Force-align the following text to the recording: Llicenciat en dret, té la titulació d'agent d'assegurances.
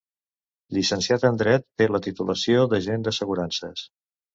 Llicenciat 0.77 1.27
en 1.29 1.37
dret, 1.43 1.67
té 1.83 1.91
la 1.95 2.03
titulació 2.09 2.67
d'agent 2.75 3.09
d'assegurances. 3.11 3.91